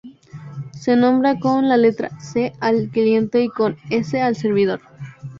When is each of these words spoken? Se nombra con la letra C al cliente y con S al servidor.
Se 0.71 0.95
nombra 0.95 1.37
con 1.37 1.69
la 1.69 1.77
letra 1.77 2.09
C 2.19 2.53
al 2.59 2.89
cliente 2.89 3.43
y 3.43 3.49
con 3.49 3.77
S 3.91 4.19
al 4.19 4.35
servidor. 4.35 4.81